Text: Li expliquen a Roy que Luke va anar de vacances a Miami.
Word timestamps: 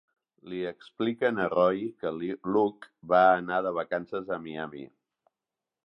Li 0.51 0.61
expliquen 0.69 1.41
a 1.43 1.45
Roy 1.51 1.83
que 2.05 2.13
Luke 2.55 2.91
va 3.13 3.23
anar 3.35 3.61
de 3.67 3.77
vacances 3.79 4.37
a 4.39 4.41
Miami. 4.49 4.87